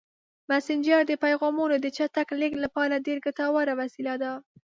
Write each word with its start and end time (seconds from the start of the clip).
مسېنجر 0.49 1.01
د 1.07 1.13
پیغامونو 1.23 1.75
د 1.79 1.85
چټک 1.97 2.27
لیږد 2.39 2.59
لپاره 2.65 3.03
ډېره 3.05 3.21
ګټوره 3.25 3.73
وسیله 3.81 4.13
ده. 4.23 4.31